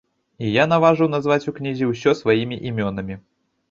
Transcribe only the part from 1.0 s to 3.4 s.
назваць у кнізе ўсё сваімі імёнамі.